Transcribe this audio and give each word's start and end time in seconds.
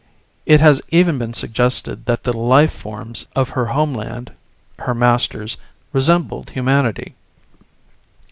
It 0.47 0.61
has 0.61 0.81
even 0.89 1.19
been 1.19 1.35
suggested 1.35 2.05
that 2.07 2.23
the 2.23 2.33
life 2.35 2.73
forms 2.73 3.27
of 3.35 3.49
her 3.49 3.67
homeland 3.67 4.31
her 4.79 4.95
masters 4.95 5.57
resembled 5.93 6.49
humanity. 6.49 7.13